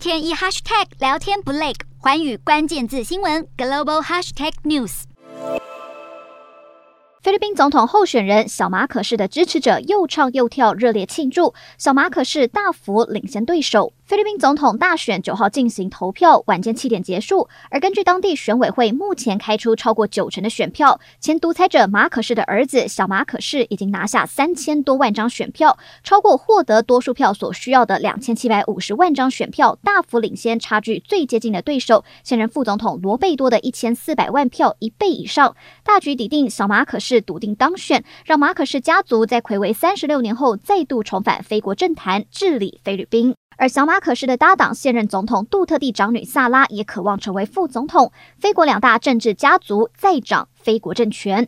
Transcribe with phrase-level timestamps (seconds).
[0.00, 5.02] 天一 hashtag 聊天不累，环宇关键字新闻 global hashtag news。
[7.20, 13.92] 菲律宾总统候选人小马可士的支持者又唱又跳，热烈庆祝，小马可士大幅领先对手。
[14.10, 17.48] 菲律宾总统大选九号进行投票，晚间七点结束。
[17.70, 35.54] 而根据当地选委会目前开出超过九成的选票，前独裁者马可仕的儿子小马可仕已经拿下三千多万张选票，超过获得多数票所需要的两千七百五十万张选票，大幅领先差距最接近的对手现任副总统罗贝多的一千四百万票一倍以上。
[35.84, 43.36] 大局已定，小马可士笃定当选，让马可仕家族在睽违三十六年后再度重返菲国政坛治理菲律宾。
[43.60, 48.10] 而小马可是的搭档现任总统杜特地长女萨拉也渴望成为副总统。
[48.38, 51.46] 非国两大政治家族再掌非国政权。